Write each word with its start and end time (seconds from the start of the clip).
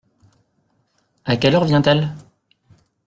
À 1.25 1.37
quelle 1.37 1.53
heure 1.53 1.63
vient-elle? 1.65 2.15